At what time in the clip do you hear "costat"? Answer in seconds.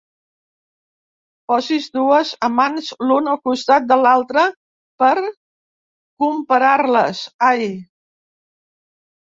3.49-3.87